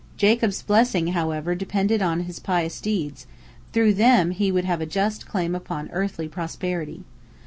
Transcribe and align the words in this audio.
Jacob's 0.17 0.63
blessing, 0.63 1.09
however, 1.09 1.53
depended 1.53 2.01
upon 2.01 2.21
his 2.21 2.39
pious 2.39 2.81
deeds; 2.81 3.27
through 3.71 3.93
them 3.93 4.31
he 4.31 4.51
would 4.51 4.65
have 4.65 4.81
a 4.81 4.87
just 4.87 5.27
claim 5.27 5.53
upon 5.53 5.91
earthly 5.91 6.27
prosperity. 6.27 7.03